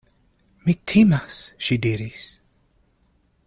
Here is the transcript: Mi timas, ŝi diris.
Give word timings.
Mi 0.69 0.73
timas, 0.91 1.37
ŝi 1.67 1.79
diris. 1.87 2.25